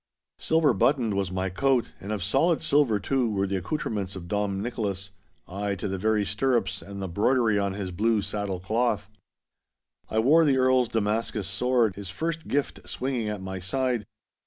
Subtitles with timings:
[0.39, 4.59] Silver buttoned was my coat, and of solid silver, too, were the accoutrements of Dom
[4.59, 9.07] Nicholas—ay, to the very stirrups and the broidery on his blue saddle cloth.
[10.09, 14.07] I wore the Earl's Damascus sword, his first gift, swinging at my side.